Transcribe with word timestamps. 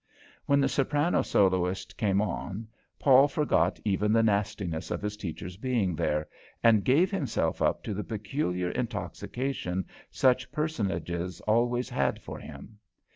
When 0.47 0.59
the 0.61 0.67
soprano 0.67 1.21
soloist 1.21 1.95
came 1.95 2.23
on, 2.23 2.67
Paul 2.97 3.27
forgot 3.27 3.79
even 3.85 4.11
the 4.11 4.23
nastiness 4.23 4.89
of 4.89 4.99
his 5.03 5.15
teacher's 5.15 5.57
being 5.57 5.95
there, 5.95 6.27
and 6.63 6.83
gave 6.83 7.11
himself 7.11 7.61
up 7.61 7.83
to 7.83 7.93
the 7.93 8.03
peculiar 8.03 8.71
intoxication 8.71 9.85
such 10.09 10.51
personages 10.51 11.39
always 11.41 11.87
had 11.87 12.19
for 12.19 12.39
him. 12.39 12.79